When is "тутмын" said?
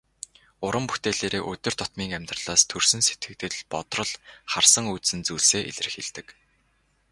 1.77-2.15